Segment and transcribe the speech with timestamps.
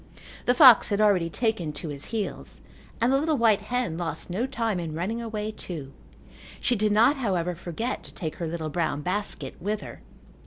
[0.47, 2.61] The fox had already taken to his heels
[2.99, 5.93] and the little white hen lost no time in running away too.
[6.59, 10.01] She did not, however, forget to take her little brown basket with her.